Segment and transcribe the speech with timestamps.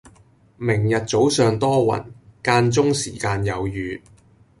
[0.57, 2.05] 明日早上多雲，
[2.43, 4.01] 間中時間有雨